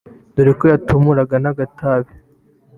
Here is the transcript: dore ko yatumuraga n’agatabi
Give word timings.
dore 0.35 0.51
ko 0.59 0.65
yatumuraga 0.71 1.35
n’agatabi 1.43 2.11